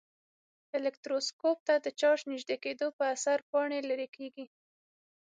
[0.77, 4.45] الکتروسکوپ ته د چارج نژدې کېدو په اثر پاڼې لیري کیږي.